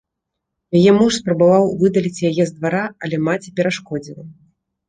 [0.79, 4.23] Яе муж спрабаваў выдаліць яе з двара, але маці перашкодзіла.